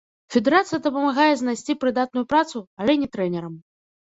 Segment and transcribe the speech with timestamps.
[0.35, 3.53] Федэрацыя дапамагае знайсці прыдатную працу, але не трэнерам.